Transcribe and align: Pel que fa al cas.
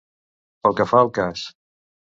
Pel 0.63 0.77
que 0.81 0.89
fa 0.95 1.03
al 1.05 1.15
cas. 1.21 1.47